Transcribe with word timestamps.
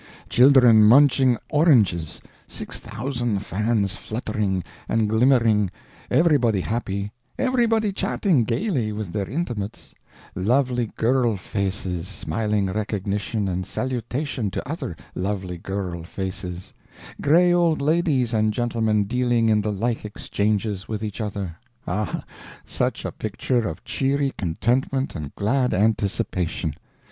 Children 0.29 0.83
munching 0.83 1.37
oranges, 1.51 2.19
six 2.47 2.79
thousand 2.79 3.45
fans 3.45 3.95
fluttering 3.95 4.63
and 4.89 5.07
glimmering, 5.07 5.69
everybody 6.09 6.61
happy, 6.61 7.11
everybody 7.37 7.91
chatting 7.93 8.43
gayly 8.43 8.91
with 8.91 9.11
their 9.13 9.29
intimates, 9.29 9.93
lovely 10.33 10.87
girl 10.97 11.37
faces 11.37 12.07
smiling 12.07 12.65
recognition 12.65 13.47
and 13.47 13.63
salutation 13.67 14.49
to 14.49 14.67
other 14.67 14.97
lovely 15.13 15.59
girl 15.59 16.03
faces, 16.03 16.73
gray 17.21 17.53
old 17.53 17.79
ladies 17.79 18.33
and 18.33 18.55
gentlemen 18.55 19.03
dealing 19.03 19.49
in 19.49 19.61
the 19.61 19.71
like 19.71 20.03
exchanges 20.03 20.87
with 20.87 21.03
each 21.03 21.21
other—ah, 21.21 22.23
such 22.65 23.05
a 23.05 23.11
picture 23.11 23.69
of 23.69 23.83
cheery 23.85 24.33
contentment 24.35 25.13
and 25.15 25.35
glad 25.35 25.75
anticipation! 25.75 26.73